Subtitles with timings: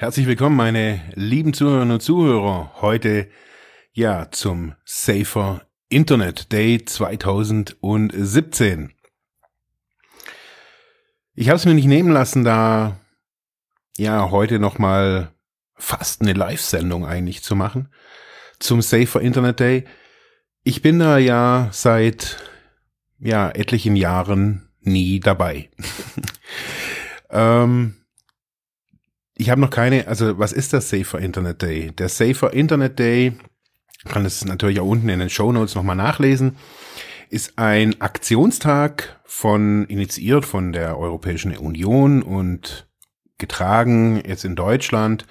[0.00, 2.72] Herzlich willkommen, meine lieben Zuhörerinnen und Zuhörer.
[2.80, 3.28] Heute
[3.92, 8.94] ja zum Safer Internet Day 2017.
[11.34, 12.98] Ich habe es mir nicht nehmen lassen, da
[13.98, 15.34] ja heute noch mal
[15.74, 17.92] fast eine Live-Sendung eigentlich zu machen
[18.58, 19.84] zum Safer Internet Day.
[20.62, 22.38] Ich bin da ja seit
[23.18, 25.68] ja etlichen Jahren nie dabei.
[27.28, 27.99] ähm,
[29.40, 31.92] ich habe noch keine, also was ist der Safer Internet Day?
[31.92, 33.32] Der Safer Internet Day,
[34.04, 36.56] kann es natürlich auch unten in den Show Notes nochmal nachlesen,
[37.30, 42.86] ist ein Aktionstag von, initiiert von der Europäischen Union und
[43.38, 45.26] getragen jetzt in Deutschland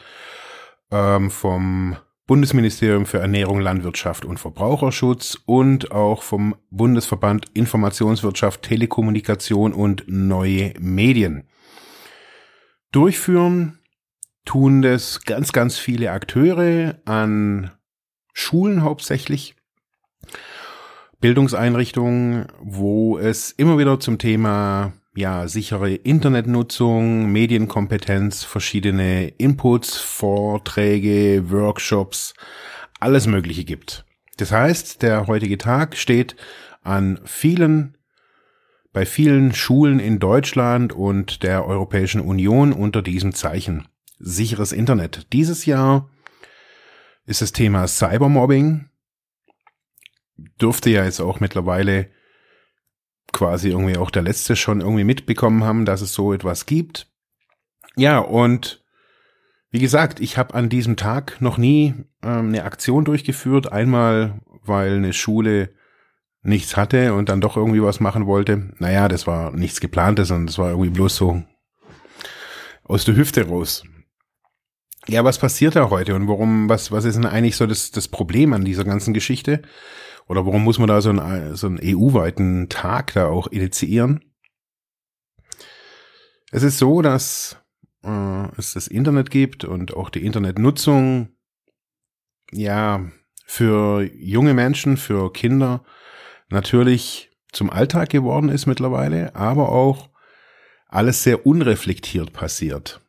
[0.90, 10.06] ähm, vom Bundesministerium für Ernährung, Landwirtschaft und Verbraucherschutz und auch vom Bundesverband Informationswirtschaft, Telekommunikation und
[10.08, 11.48] neue Medien.
[12.92, 13.79] Durchführen
[14.46, 17.72] tun das ganz, ganz viele Akteure an
[18.34, 19.56] Schulen hauptsächlich,
[21.20, 32.34] Bildungseinrichtungen, wo es immer wieder zum Thema ja, sichere Internetnutzung, Medienkompetenz, verschiedene Inputs, Vorträge, Workshops,
[33.02, 34.06] alles Mögliche gibt.
[34.38, 36.38] Das heißt, der heutige Tag steht
[36.82, 37.98] an vielen,
[38.94, 43.89] bei vielen Schulen in Deutschland und der Europäischen Union unter diesem Zeichen
[44.20, 45.32] sicheres Internet.
[45.34, 46.10] Dieses Jahr
[47.26, 48.90] ist das Thema Cybermobbing.
[50.62, 52.10] Dürfte ja jetzt auch mittlerweile
[53.32, 57.08] quasi irgendwie auch der letzte schon irgendwie mitbekommen haben, dass es so etwas gibt.
[57.96, 58.84] Ja, und
[59.72, 63.72] wie gesagt, ich habe an diesem Tag noch nie ähm, eine Aktion durchgeführt.
[63.72, 65.76] Einmal, weil eine Schule
[66.42, 68.72] nichts hatte und dann doch irgendwie was machen wollte.
[68.80, 71.44] Naja, das war nichts geplantes, sondern das war irgendwie bloß so
[72.84, 73.84] aus der Hüfte raus.
[75.10, 78.08] Ja, was passiert da heute und warum, was, was ist denn eigentlich so das, das
[78.08, 79.64] Problem an dieser ganzen Geschichte?
[80.28, 84.24] Oder warum muss man da so einen, so einen EU-weiten Tag da auch initiieren?
[86.52, 87.58] Es ist so, dass
[88.04, 91.30] äh, es das Internet gibt und auch die Internetnutzung,
[92.52, 93.10] ja,
[93.46, 95.84] für junge Menschen, für Kinder
[96.50, 100.10] natürlich zum Alltag geworden ist mittlerweile, aber auch
[100.88, 103.02] alles sehr unreflektiert passiert.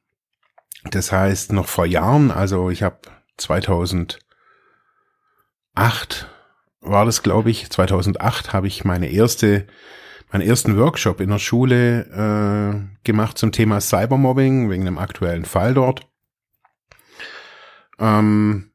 [0.84, 2.98] Das heißt, noch vor Jahren, also ich habe
[3.36, 4.18] 2008
[6.80, 9.66] war das, glaube ich, 2008 habe ich meine erste,
[10.32, 15.74] meinen ersten Workshop in der Schule äh, gemacht zum Thema Cybermobbing, wegen einem aktuellen Fall
[15.74, 16.08] dort.
[17.98, 18.70] Ähm,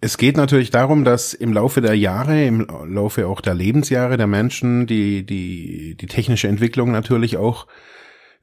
[0.00, 4.26] es geht natürlich darum, dass im Laufe der Jahre, im Laufe auch der Lebensjahre der
[4.26, 7.66] Menschen die, die, die technische Entwicklung natürlich auch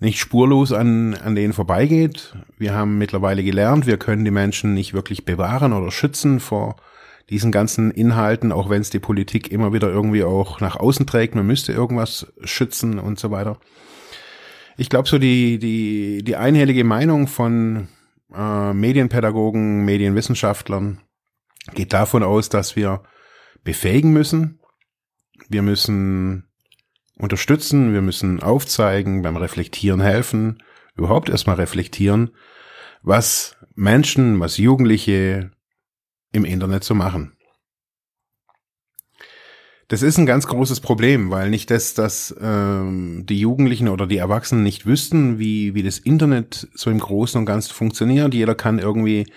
[0.01, 2.35] nicht spurlos an, an denen vorbeigeht.
[2.57, 6.75] Wir haben mittlerweile gelernt, wir können die Menschen nicht wirklich bewahren oder schützen vor
[7.29, 11.35] diesen ganzen Inhalten, auch wenn es die Politik immer wieder irgendwie auch nach außen trägt,
[11.35, 13.59] man müsste irgendwas schützen und so weiter.
[14.75, 17.87] Ich glaube, so die, die, die einhellige Meinung von
[18.35, 20.99] äh, Medienpädagogen, Medienwissenschaftlern
[21.75, 23.03] geht davon aus, dass wir
[23.63, 24.59] befähigen müssen.
[25.47, 26.50] Wir müssen
[27.21, 30.61] unterstützen, wir müssen aufzeigen, beim Reflektieren helfen,
[30.95, 32.31] überhaupt erstmal reflektieren,
[33.01, 35.51] was Menschen, was Jugendliche
[36.31, 37.33] im Internet so machen.
[39.91, 44.19] Das ist ein ganz großes Problem, weil nicht das, dass ähm, die Jugendlichen oder die
[44.19, 48.33] Erwachsenen nicht wüssten, wie, wie das Internet so im Großen und Ganzen funktioniert.
[48.33, 49.27] Jeder kann irgendwie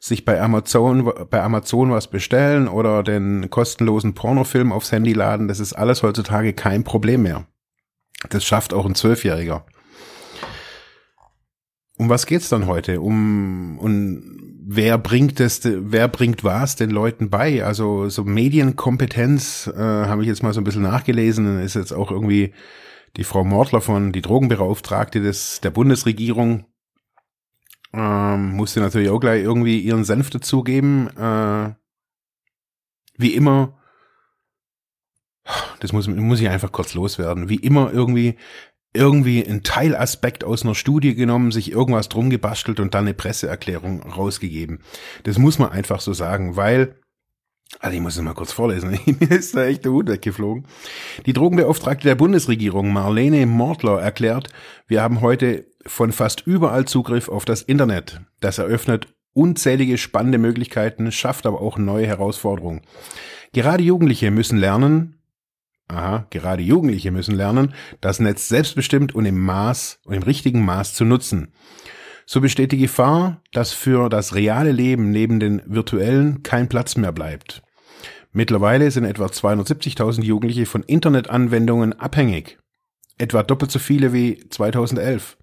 [0.00, 5.48] sich bei Amazon, bei Amazon was bestellen oder den kostenlosen Pornofilm aufs Handy laden.
[5.48, 7.46] Das ist alles heutzutage kein Problem mehr.
[8.28, 9.64] Das schafft auch ein Zwölfjähriger.
[11.98, 13.00] Um was geht's dann heute?
[13.00, 14.22] Um, um
[14.64, 17.64] wer bringt das, wer bringt was den Leuten bei?
[17.64, 21.60] Also so Medienkompetenz äh, habe ich jetzt mal so ein bisschen nachgelesen.
[21.60, 22.54] Ist jetzt auch irgendwie
[23.16, 26.64] die Frau Mortler von die Drogenbeauftragte des der Bundesregierung
[27.92, 31.08] ähm, musste natürlich auch gleich irgendwie ihren Senf dazugeben.
[31.16, 31.74] Äh,
[33.18, 33.78] wie immer,
[35.80, 37.48] das muss, muss ich einfach kurz loswerden.
[37.48, 38.36] Wie immer irgendwie
[38.94, 44.02] irgendwie ein Teilaspekt aus einer Studie genommen, sich irgendwas drum gebastelt und dann eine Presseerklärung
[44.02, 44.80] rausgegeben.
[45.24, 46.96] Das muss man einfach so sagen, weil
[47.80, 48.90] also ich muss es mal kurz vorlesen.
[49.06, 50.66] Mir ist da echt der Hut weggeflogen.
[51.24, 54.48] Die Drogenbeauftragte der Bundesregierung, Marlene Mortler, erklärt,
[54.86, 58.20] wir haben heute von fast überall Zugriff auf das Internet.
[58.40, 62.82] Das eröffnet unzählige spannende Möglichkeiten, schafft aber auch neue Herausforderungen.
[63.52, 65.21] Gerade Jugendliche müssen lernen,
[65.92, 70.94] aha, gerade Jugendliche müssen lernen, das Netz selbstbestimmt und im Maß und im richtigen Maß
[70.94, 71.52] zu nutzen.
[72.26, 77.12] So besteht die Gefahr, dass für das reale Leben neben den virtuellen kein Platz mehr
[77.12, 77.62] bleibt.
[78.32, 82.58] Mittlerweile sind etwa 270.000 Jugendliche von Internetanwendungen abhängig.
[83.18, 85.36] Etwa doppelt so viele wie 2011.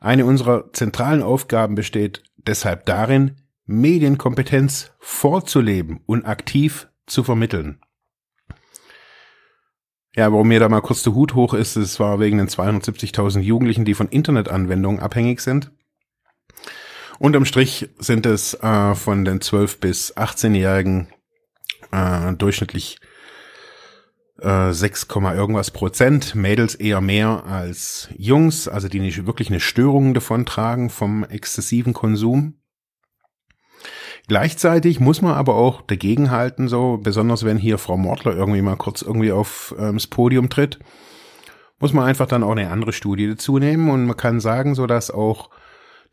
[0.00, 3.36] Eine unserer zentralen Aufgaben besteht deshalb darin,
[3.66, 7.78] Medienkompetenz vorzuleben und aktiv zu vermitteln.
[10.16, 13.40] Ja, warum mir da mal kurz der Hut hoch ist, es war wegen den 270.000
[13.40, 15.72] Jugendlichen, die von Internetanwendungen abhängig sind.
[17.18, 21.08] Unterm Strich sind es äh, von den 12 bis 18-Jährigen
[21.90, 22.98] äh, durchschnittlich
[24.40, 26.36] äh, 6, irgendwas Prozent.
[26.36, 31.92] Mädels eher mehr als Jungs, also die nicht wirklich eine Störung davon tragen vom exzessiven
[31.92, 32.60] Konsum.
[34.26, 39.02] Gleichzeitig muss man aber auch dagegenhalten, so besonders wenn hier Frau Mortler irgendwie mal kurz
[39.02, 40.78] irgendwie aufs ähm, Podium tritt,
[41.78, 44.86] muss man einfach dann auch eine andere Studie dazu nehmen und man kann sagen, so
[44.86, 45.50] dass auch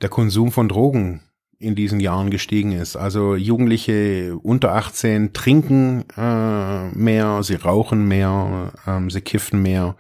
[0.02, 1.22] der Konsum von Drogen
[1.58, 2.96] in diesen Jahren gestiegen ist.
[2.96, 9.96] Also Jugendliche unter 18 trinken äh, mehr, sie rauchen mehr, ähm, sie kiffen mehr,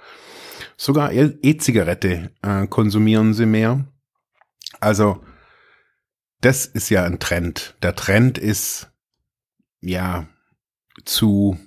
[0.75, 3.85] sogar E-Zigarette äh, konsumieren sie mehr.
[4.79, 5.19] Also
[6.41, 7.75] das ist ja ein Trend.
[7.81, 8.91] Der Trend ist
[9.81, 10.27] ja
[11.05, 11.57] zu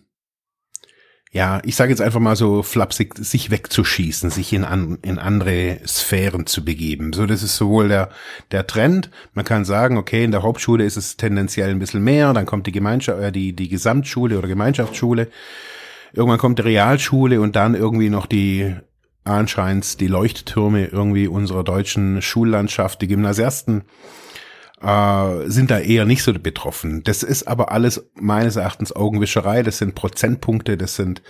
[1.35, 5.81] ja, ich sage jetzt einfach mal so flapsig, sich wegzuschießen, sich in, an, in andere
[5.85, 7.12] Sphären zu begeben.
[7.12, 8.11] So, das ist sowohl der,
[8.53, 9.11] der Trend.
[9.32, 12.69] Man kann sagen, okay, in der Hauptschule ist es tendenziell ein bisschen mehr, dann kommt
[12.69, 15.29] die Gemeinschaft, äh, die, die Gesamtschule oder Gemeinschaftsschule.
[16.12, 18.77] Irgendwann kommt die Realschule und dann irgendwie noch die
[19.25, 23.82] anscheinend die Leuchttürme irgendwie unserer deutschen Schullandschaft, die Gymnasiasten
[24.85, 27.03] äh, sind da eher nicht so betroffen.
[27.05, 29.63] Das ist aber alles meines Erachtens Augenwischerei.
[29.63, 31.23] Das sind Prozentpunkte, das sind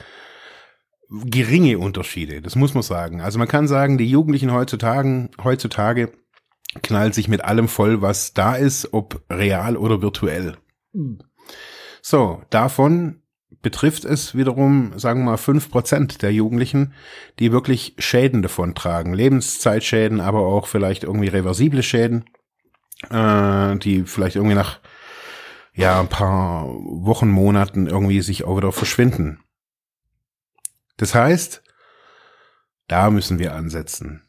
[1.09, 2.43] geringe Unterschiede.
[2.43, 3.21] Das muss man sagen.
[3.21, 6.13] Also man kann sagen, die Jugendlichen heutzutage, heutzutage
[6.83, 10.57] knallt sich mit allem voll, was da ist, ob real oder virtuell.
[12.03, 13.23] So, davon
[13.63, 16.93] betrifft es wiederum, sagen wir mal, fünf Prozent der Jugendlichen,
[17.39, 19.15] die wirklich Schäden davon tragen.
[19.15, 22.25] Lebenszeitschäden, aber auch vielleicht irgendwie reversible Schäden
[23.11, 24.81] äh, die vielleicht irgendwie nach
[25.75, 29.41] ja ein paar Wochen, Monaten irgendwie sich auch wieder verschwinden.
[30.97, 31.63] Das heißt,
[32.87, 34.23] da müssen wir ansetzen.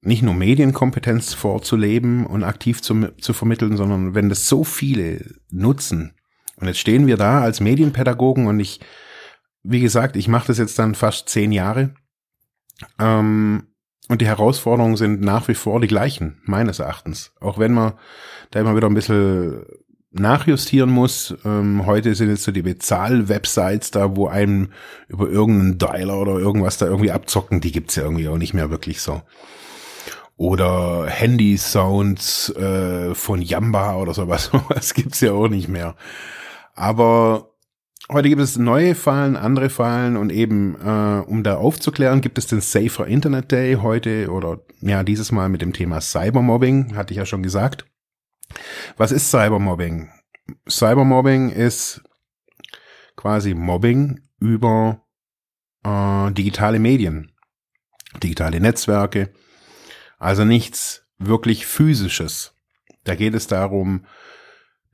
[0.00, 6.14] Nicht nur Medienkompetenz vorzuleben und aktiv zu, zu vermitteln, sondern wenn das so viele nutzen,
[6.56, 8.80] und jetzt stehen wir da als Medienpädagogen und ich,
[9.62, 11.94] wie gesagt, ich mache das jetzt dann fast zehn Jahre,
[12.98, 13.73] ähm,
[14.08, 17.32] und die Herausforderungen sind nach wie vor die gleichen, meines Erachtens.
[17.40, 17.94] Auch wenn man
[18.50, 19.64] da immer wieder ein bisschen
[20.14, 21.34] nachjustieren muss.
[21.44, 24.68] Ähm, heute sind jetzt so die Bezahl-Websites da, wo einem
[25.08, 28.70] über irgendeinen Dialer oder irgendwas da irgendwie abzocken, die gibt's ja irgendwie auch nicht mehr
[28.70, 29.22] wirklich so.
[30.36, 35.96] Oder Handy-Sounds äh, von Yamba oder sowas, sowas gibt's ja auch nicht mehr.
[36.74, 37.53] Aber
[38.12, 42.46] Heute gibt es neue Fallen, andere Fallen und eben, äh, um da aufzuklären, gibt es
[42.46, 47.18] den Safer Internet Day heute oder ja, dieses Mal mit dem Thema Cybermobbing, hatte ich
[47.18, 47.86] ja schon gesagt.
[48.98, 50.10] Was ist Cybermobbing?
[50.68, 52.02] Cybermobbing ist
[53.16, 55.02] quasi Mobbing über
[55.82, 57.32] äh, digitale Medien,
[58.22, 59.32] digitale Netzwerke,
[60.18, 62.54] also nichts wirklich physisches.
[63.04, 64.04] Da geht es darum,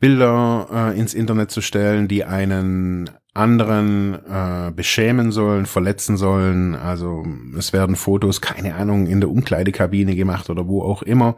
[0.00, 6.74] Bilder äh, ins Internet zu stellen, die einen anderen äh, beschämen sollen, verletzen sollen.
[6.74, 7.24] Also
[7.56, 11.36] es werden Fotos, keine Ahnung, in der Umkleidekabine gemacht oder wo auch immer.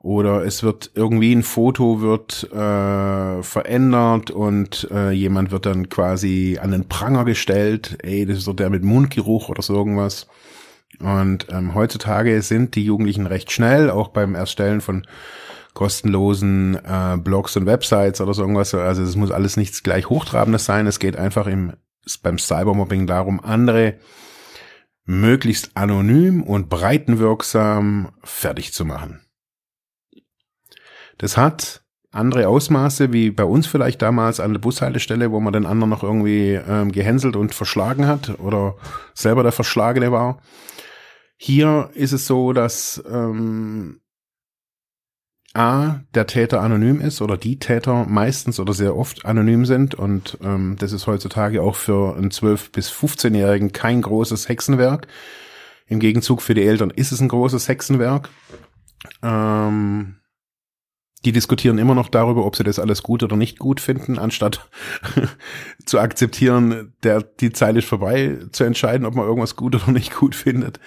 [0.00, 6.58] Oder es wird irgendwie ein Foto wird äh, verändert und äh, jemand wird dann quasi
[6.60, 7.98] an den Pranger gestellt.
[8.02, 10.28] Ey, das ist doch der mit Mundgeruch oder so irgendwas.
[11.00, 15.06] Und ähm, heutzutage sind die Jugendlichen recht schnell, auch beim Erstellen von
[15.76, 18.74] kostenlosen äh, Blogs und Websites oder so irgendwas.
[18.74, 20.86] Also es muss alles nichts gleich Hochtrabendes sein.
[20.86, 21.74] Es geht einfach im,
[22.22, 23.98] beim Cybermobbing darum, andere
[25.04, 29.20] möglichst anonym und breitenwirksam fertig zu machen.
[31.18, 35.66] Das hat andere Ausmaße, wie bei uns vielleicht damals an der Bushaltestelle, wo man den
[35.66, 38.76] anderen noch irgendwie ähm, gehänselt und verschlagen hat oder
[39.12, 40.40] selber der Verschlagene war.
[41.36, 44.00] Hier ist es so, dass ähm,
[45.56, 50.38] A, der Täter anonym ist oder die Täter meistens oder sehr oft anonym sind und
[50.42, 55.06] ähm, das ist heutzutage auch für einen 12- bis 15-Jährigen kein großes Hexenwerk.
[55.86, 58.28] Im Gegenzug für die Eltern ist es ein großes Hexenwerk.
[59.22, 60.16] Ähm,
[61.24, 64.68] die diskutieren immer noch darüber, ob sie das alles gut oder nicht gut finden, anstatt
[65.86, 70.14] zu akzeptieren, der, die Zeit ist vorbei, zu entscheiden, ob man irgendwas gut oder nicht
[70.14, 70.78] gut findet.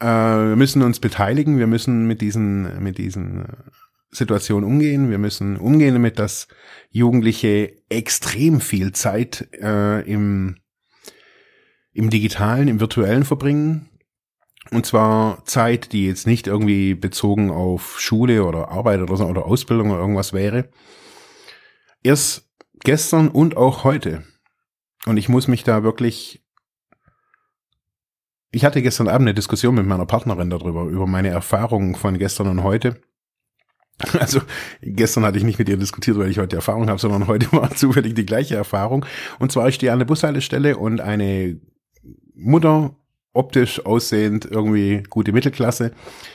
[0.00, 3.44] Äh, wir müssen uns beteiligen, wir müssen mit diesen, mit diesen
[4.10, 5.10] Situation umgehen.
[5.10, 6.48] Wir müssen umgehen damit, dass
[6.90, 10.56] Jugendliche extrem viel Zeit äh, im,
[11.92, 13.88] im digitalen, im virtuellen verbringen.
[14.70, 19.46] Und zwar Zeit, die jetzt nicht irgendwie bezogen auf Schule oder Arbeit oder, so, oder
[19.46, 20.68] Ausbildung oder irgendwas wäre.
[22.02, 22.50] Erst
[22.84, 24.24] gestern und auch heute.
[25.06, 26.44] Und ich muss mich da wirklich
[28.50, 32.48] ich hatte gestern Abend eine Diskussion mit meiner Partnerin darüber, über meine Erfahrungen von gestern
[32.48, 33.02] und heute.
[34.18, 34.40] Also
[34.82, 37.70] gestern hatte ich nicht mit ihr diskutiert, weil ich heute Erfahrung habe, sondern heute war
[37.74, 39.04] zufällig die gleiche Erfahrung.
[39.38, 41.60] Und zwar ich stehe an der Bushaltestelle und eine
[42.34, 42.94] Mutter,
[43.34, 45.92] optisch aussehend, irgendwie gute Mittelklasse,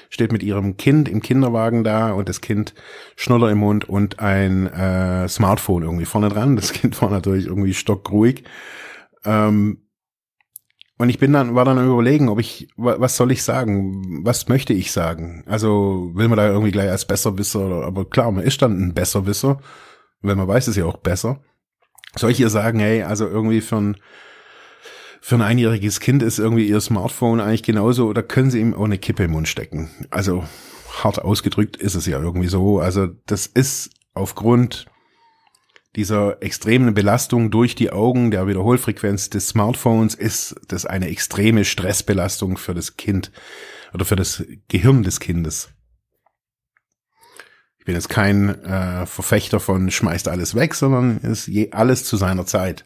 [0.09, 2.73] steht mit ihrem Kind im Kinderwagen da und das Kind
[3.15, 6.55] Schnuller im Mund und ein äh, Smartphone irgendwie vorne dran.
[6.55, 8.43] Das Kind war natürlich irgendwie stockruhig.
[9.25, 9.82] Ähm,
[10.97, 14.23] und ich bin dann, war dann überlegen, ob ich, was soll ich sagen?
[14.23, 15.43] Was möchte ich sagen?
[15.47, 18.93] Also, will man da irgendwie gleich als Besserwisser oder, aber klar, man ist dann ein
[18.93, 19.59] Besserwisser,
[20.21, 21.41] weil man weiß es ja auch besser.
[22.15, 23.97] Soll ich ihr sagen, hey, also irgendwie für ein,
[25.19, 28.85] für ein einjähriges Kind ist irgendwie ihr Smartphone eigentlich genauso, oder können sie ihm auch
[28.85, 29.89] eine Kippe im Mund stecken?
[30.11, 30.43] Also,
[31.03, 32.79] hart ausgedrückt ist es ja irgendwie so.
[32.79, 34.85] Also, das ist aufgrund
[35.95, 42.57] dieser extremen Belastung durch die Augen der Wiederholfrequenz des Smartphones ist das eine extreme Stressbelastung
[42.57, 43.31] für das Kind
[43.93, 45.69] oder für das Gehirn des Kindes.
[47.77, 52.17] Ich bin jetzt kein äh, Verfechter von schmeißt alles weg, sondern ist je alles zu
[52.17, 52.85] seiner Zeit.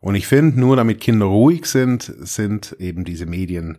[0.00, 3.78] Und ich finde, nur damit Kinder ruhig sind, sind eben diese Medien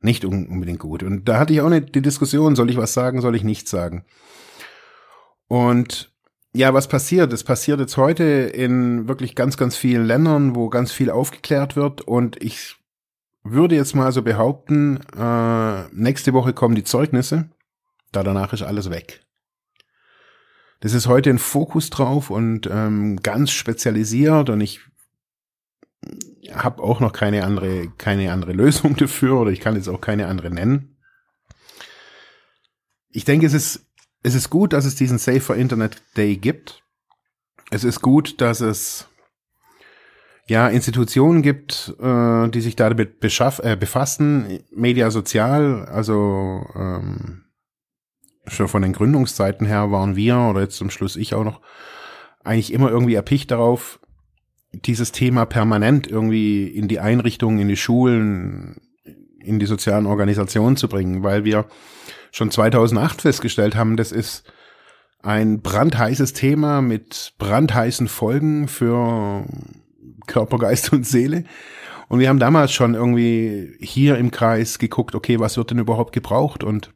[0.00, 1.02] nicht unbedingt gut.
[1.02, 3.70] Und da hatte ich auch nicht die Diskussion, soll ich was sagen, soll ich nichts
[3.70, 4.04] sagen.
[5.48, 6.13] Und
[6.54, 7.32] ja, was passiert?
[7.32, 12.02] Es passiert jetzt heute in wirklich ganz, ganz vielen Ländern, wo ganz viel aufgeklärt wird.
[12.02, 12.76] Und ich
[13.42, 17.50] würde jetzt mal so behaupten, äh, nächste Woche kommen die Zeugnisse.
[18.12, 19.24] Da danach ist alles weg.
[20.78, 24.80] Das ist heute ein Fokus drauf und ähm, ganz spezialisiert und ich
[26.52, 30.28] habe auch noch keine andere, keine andere Lösung dafür oder ich kann jetzt auch keine
[30.28, 30.98] andere nennen.
[33.10, 33.86] Ich denke, es ist
[34.24, 36.82] es ist gut, dass es diesen Safer Internet Day gibt.
[37.70, 39.06] Es ist gut, dass es
[40.46, 44.60] ja Institutionen gibt, äh, die sich damit beschaff, äh, befassen.
[44.74, 47.44] Media Sozial, also ähm,
[48.46, 51.60] schon von den Gründungszeiten her waren wir oder jetzt zum Schluss ich auch noch
[52.42, 54.00] eigentlich immer irgendwie erpicht darauf,
[54.72, 58.80] dieses Thema permanent irgendwie in die Einrichtungen, in die Schulen,
[59.38, 61.66] in die sozialen Organisationen zu bringen, weil wir
[62.34, 64.42] schon 2008 festgestellt haben, das ist
[65.22, 69.44] ein brandheißes Thema mit brandheißen Folgen für
[70.26, 71.44] Körper, Geist und Seele.
[72.08, 76.12] Und wir haben damals schon irgendwie hier im Kreis geguckt, okay, was wird denn überhaupt
[76.12, 76.64] gebraucht?
[76.64, 76.92] Und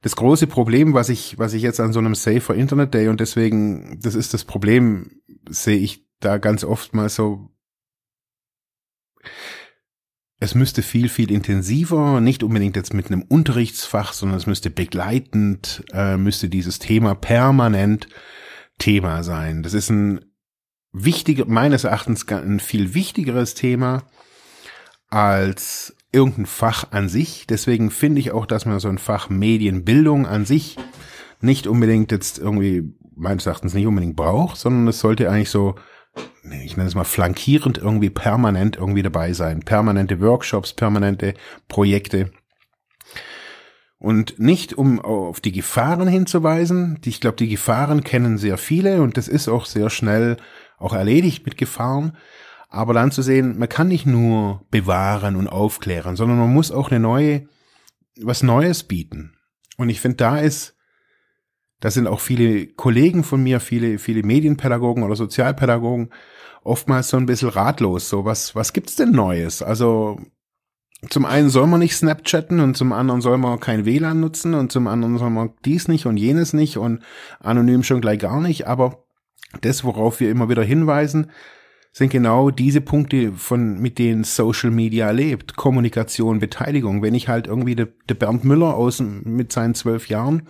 [0.00, 3.20] das große Problem, was ich, was ich jetzt an so einem Safer Internet Day und
[3.20, 7.50] deswegen, das ist das Problem, sehe ich da ganz oft mal so
[10.40, 15.84] es müsste viel, viel intensiver, nicht unbedingt jetzt mit einem Unterrichtsfach, sondern es müsste begleitend,
[15.92, 18.08] äh, müsste dieses Thema permanent
[18.78, 19.62] Thema sein.
[19.62, 20.24] Das ist ein
[20.92, 24.04] wichtiger, meines Erachtens ein viel wichtigeres Thema
[25.08, 27.46] als irgendein Fach an sich.
[27.46, 30.76] Deswegen finde ich auch, dass man so ein Fach Medienbildung an sich
[31.40, 35.76] nicht unbedingt jetzt irgendwie meines Erachtens nicht unbedingt braucht, sondern es sollte eigentlich so
[36.62, 39.60] ich nenne es mal flankierend irgendwie permanent irgendwie dabei sein.
[39.60, 41.34] Permanente Workshops, permanente
[41.68, 42.30] Projekte.
[43.98, 46.98] Und nicht um auf die Gefahren hinzuweisen.
[47.04, 50.36] Ich glaube, die Gefahren kennen sehr viele und das ist auch sehr schnell
[50.76, 52.16] auch erledigt mit Gefahren.
[52.68, 56.90] Aber dann zu sehen, man kann nicht nur bewahren und aufklären, sondern man muss auch
[56.90, 57.48] eine neue,
[58.20, 59.36] was Neues bieten.
[59.76, 60.73] Und ich finde, da ist
[61.84, 66.08] da sind auch viele Kollegen von mir, viele, viele Medienpädagogen oder Sozialpädagogen
[66.62, 68.08] oftmals so ein bisschen ratlos.
[68.08, 69.60] So, was, was gibt's denn Neues?
[69.62, 70.18] Also,
[71.10, 74.72] zum einen soll man nicht Snapchatten und zum anderen soll man kein WLAN nutzen und
[74.72, 77.02] zum anderen soll man dies nicht und jenes nicht und
[77.40, 78.66] anonym schon gleich gar nicht.
[78.66, 79.04] Aber
[79.60, 81.32] das, worauf wir immer wieder hinweisen,
[81.92, 85.56] sind genau diese Punkte, von, mit denen Social Media lebt.
[85.56, 87.02] Kommunikation, Beteiligung.
[87.02, 90.48] Wenn ich halt irgendwie der de Bernd Müller aus, mit seinen zwölf Jahren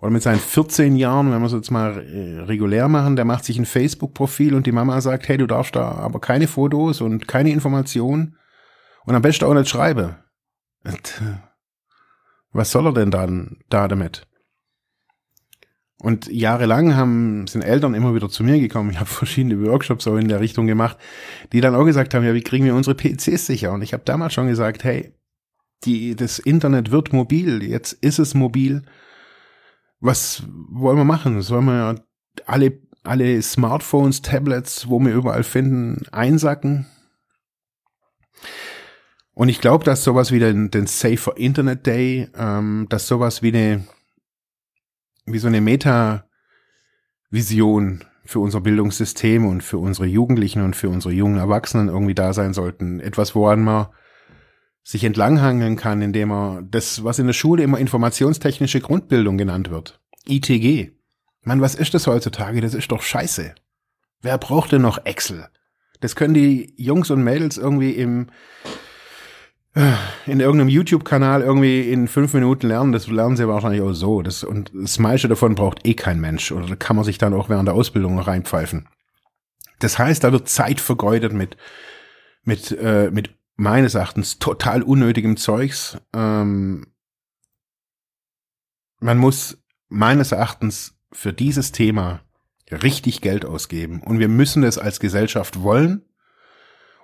[0.00, 3.44] oder mit seinen 14 Jahren, wenn wir es jetzt mal äh, regulär machen, der macht
[3.44, 7.28] sich ein Facebook-Profil und die Mama sagt, hey, du darfst da aber keine Fotos und
[7.28, 8.36] keine Informationen
[9.04, 10.16] und am besten auch nicht schreiben.
[10.84, 10.92] Äh,
[12.52, 14.26] was soll er denn dann da damit?
[16.02, 18.90] Und jahrelang haben, sind Eltern immer wieder zu mir gekommen.
[18.90, 20.96] Ich habe verschiedene Workshops auch in der Richtung gemacht,
[21.52, 23.72] die dann auch gesagt haben, ja, wie kriegen wir unsere PCs sicher?
[23.72, 25.12] Und ich habe damals schon gesagt, hey,
[25.84, 28.82] die, das Internet wird mobil, jetzt ist es mobil.
[30.00, 31.42] Was wollen wir machen?
[31.42, 32.02] Sollen wir
[32.46, 36.86] alle, alle Smartphones, Tablets, wo wir überall finden, einsacken?
[39.34, 43.48] Und ich glaube, dass sowas wie den, den Safer Internet Day, ähm, dass sowas wie
[43.48, 43.84] eine
[45.32, 46.24] wie so eine Meta-Vision
[48.24, 52.54] für unser Bildungssystem und für unsere Jugendlichen und für unsere jungen Erwachsenen irgendwie da sein
[52.54, 53.00] sollten.
[53.00, 53.88] Etwas, woran man
[54.90, 60.00] sich entlanghangeln kann, indem man das, was in der Schule immer informationstechnische Grundbildung genannt wird.
[60.26, 60.90] ITG.
[61.42, 62.60] Mann, was ist das heutzutage?
[62.60, 63.54] Das ist doch scheiße.
[64.20, 65.46] Wer braucht denn noch Excel?
[66.00, 68.26] Das können die Jungs und Mädels irgendwie im
[70.26, 74.22] in irgendeinem YouTube-Kanal irgendwie in fünf Minuten lernen, das lernen sie wahrscheinlich auch so.
[74.22, 76.50] Das, und das meiste davon braucht eh kein Mensch.
[76.50, 78.88] Oder da kann man sich dann auch während der Ausbildung noch reinpfeifen.
[79.78, 81.56] Das heißt, da wird Zeit vergeudet mit,
[82.42, 83.30] mit, äh, mit
[83.60, 85.98] meines Erachtens total unnötigem Zeugs.
[86.14, 86.86] Ähm,
[89.00, 92.22] man muss meines Erachtens für dieses Thema
[92.70, 94.02] richtig Geld ausgeben.
[94.02, 96.06] Und wir müssen es als Gesellschaft wollen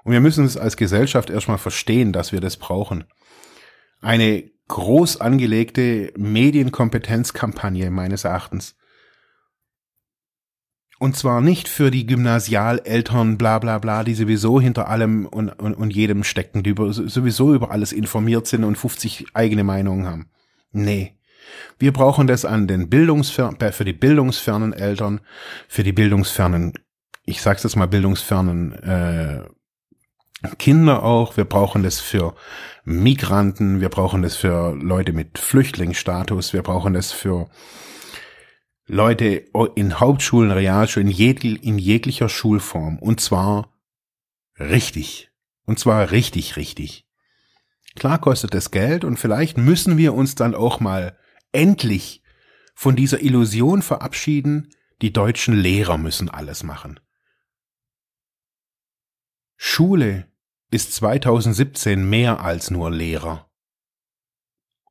[0.02, 3.04] und wir müssen es als Gesellschaft erstmal verstehen, dass wir das brauchen.
[4.00, 8.76] Eine groß angelegte Medienkompetenzkampagne meines Erachtens.
[10.98, 15.74] Und zwar nicht für die Gymnasialeltern, bla bla bla, die sowieso hinter allem und, und,
[15.74, 20.30] und jedem stecken, die über, sowieso über alles informiert sind und 50 eigene Meinungen haben.
[20.72, 21.12] Nee.
[21.78, 25.20] Wir brauchen das an den Bildungsfer für die bildungsfernen Eltern,
[25.68, 26.72] für die bildungsfernen,
[27.24, 29.42] ich sag's jetzt mal bildungsfernen äh,
[30.58, 32.34] Kinder auch, wir brauchen das für
[32.84, 37.48] Migranten, wir brauchen das für Leute mit Flüchtlingsstatus, wir brauchen das für
[38.86, 42.98] Leute in Hauptschulen, Realschulen, in, jeg in jeglicher Schulform.
[42.98, 43.72] Und zwar
[44.58, 45.30] richtig.
[45.64, 47.06] Und zwar richtig, richtig.
[47.96, 51.18] Klar kostet es Geld und vielleicht müssen wir uns dann auch mal
[51.52, 52.22] endlich
[52.74, 54.70] von dieser Illusion verabschieden,
[55.02, 57.00] die deutschen Lehrer müssen alles machen.
[59.56, 60.30] Schule
[60.70, 63.50] ist 2017 mehr als nur Lehrer.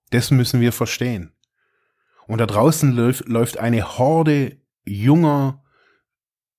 [0.10, 1.35] Das müssen wir verstehen.
[2.28, 5.64] Und da draußen läuft, läuft eine Horde junger,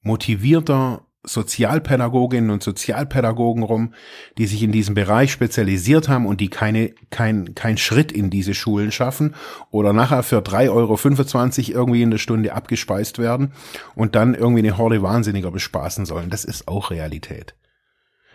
[0.02, 3.94] motivierter Sozialpädagoginnen und Sozialpädagogen rum,
[4.38, 8.54] die sich in diesem Bereich spezialisiert haben und die keine, kein, kein Schritt in diese
[8.54, 9.34] Schulen schaffen
[9.70, 13.52] oder nachher für 3,25 Euro irgendwie in der Stunde abgespeist werden
[13.96, 16.30] und dann irgendwie eine Horde Wahnsinniger bespaßen sollen.
[16.30, 17.56] Das ist auch Realität.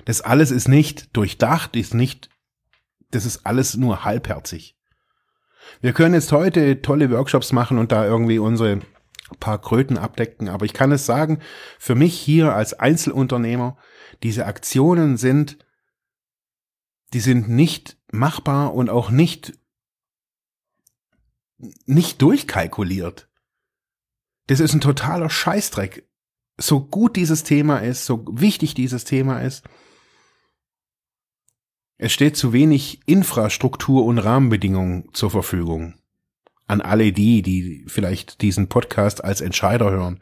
[0.06, 2.30] Das alles ist nicht durchdacht, ist nicht,
[3.12, 4.76] das ist alles nur halbherzig.
[5.82, 8.82] Wir können jetzt heute tolle Workshops machen und da irgendwie unsere
[9.39, 11.39] paar Kröten abdecken, aber ich kann es sagen,
[11.80, 13.78] für mich hier als Einzelunternehmer,
[14.24, 15.58] diese Aktionen sind,
[17.13, 19.54] die sind nicht machbar und auch nicht,
[21.86, 23.30] nicht durchkalkuliert.
[24.47, 26.08] Das ist ein totaler Scheißdreck.
[26.58, 29.63] So gut dieses Thema ist, so wichtig dieses Thema ist,
[32.04, 36.00] es steht zu wenig Infrastruktur und Rahmenbedingungen zur Verfügung.
[36.66, 40.20] An alle die, die vielleicht diesen Podcast als Entscheider hören.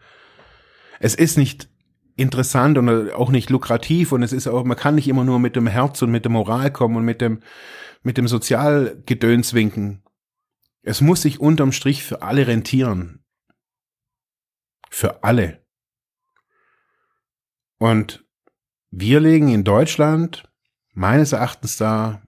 [0.99, 1.69] Es ist nicht
[2.17, 5.55] interessant und auch nicht lukrativ und es ist auch, man kann nicht immer nur mit
[5.55, 7.39] dem Herz und mit der Moral kommen und mit dem,
[8.03, 10.03] mit dem Sozialgedöns winken.
[10.81, 13.23] Es muss sich unterm Strich für alle rentieren.
[14.89, 15.63] Für alle.
[17.77, 18.25] Und
[18.91, 20.48] wir legen in Deutschland
[20.99, 22.21] meines Erachtens da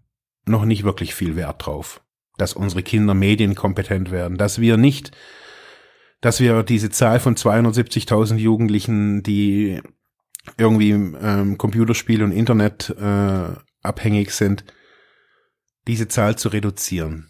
[0.45, 2.01] noch nicht wirklich viel Wert drauf,
[2.37, 5.11] dass unsere Kinder medienkompetent werden, dass wir nicht,
[6.21, 9.81] dass wir diese Zahl von 270.000 Jugendlichen, die
[10.57, 13.49] irgendwie ähm, Computerspiel und Internet äh,
[13.83, 14.63] abhängig sind,
[15.87, 17.29] diese Zahl zu reduzieren.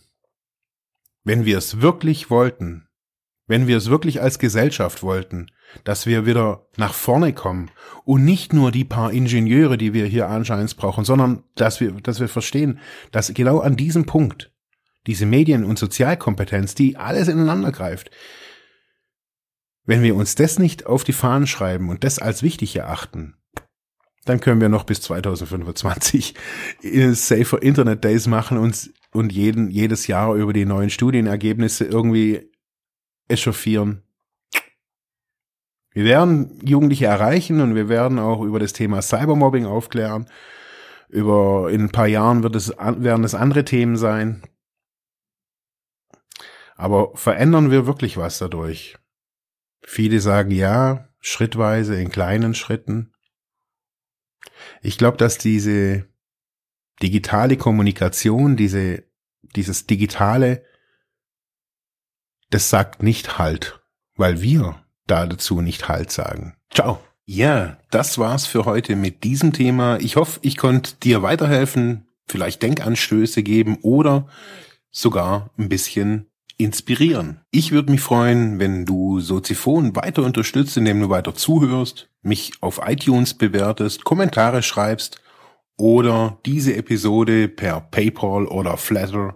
[1.24, 2.88] Wenn wir es wirklich wollten,
[3.48, 5.48] wenn wir es wirklich als Gesellschaft wollten,
[5.84, 7.72] dass wir wieder nach vorne kommen
[8.06, 12.20] und nicht nur die paar Ingenieure, die wir hier anscheinend brauchen, sondern dass wir, dass
[12.20, 12.80] wir verstehen,
[13.12, 14.52] dass genau an diesem Punkt
[15.08, 18.12] diese Medien- und Sozialkompetenz, die alles ineinander greift,
[19.86, 23.36] wenn wir uns das nicht auf die Fahnen schreiben und das als wichtig erachten,
[24.26, 26.36] dann können wir noch bis 2025
[27.14, 32.51] Safer Internet Days machen und, und jeden, jedes Jahr über die neuen Studienergebnisse irgendwie
[33.32, 34.04] echauffieren.
[35.94, 40.28] Wir werden Jugendliche erreichen und wir werden auch über das Thema Cybermobbing aufklären.
[41.10, 44.44] Über in ein paar Jahren wird es, werden es andere Themen sein.
[46.76, 48.98] Aber verändern wir wirklich was dadurch?
[49.84, 53.14] Viele sagen ja, schrittweise, in kleinen Schritten.
[54.82, 56.08] Ich glaube, dass diese
[57.02, 59.04] digitale Kommunikation, diese,
[59.56, 60.64] dieses digitale,
[62.52, 63.80] das sagt nicht Halt,
[64.16, 64.76] weil wir
[65.08, 66.56] da dazu nicht Halt sagen.
[66.72, 67.00] Ciao.
[67.26, 69.98] Ja, das war's für heute mit diesem Thema.
[70.00, 74.28] Ich hoffe, ich konnte dir weiterhelfen, vielleicht Denkanstöße geben oder
[74.92, 77.42] sogar ein bisschen inspirieren.
[77.52, 82.82] Ich würde mich freuen, wenn du Soziphon weiter unterstützt, indem du weiter zuhörst, mich auf
[82.86, 85.22] iTunes bewertest, Kommentare schreibst
[85.78, 89.36] oder diese Episode per PayPal oder Flatter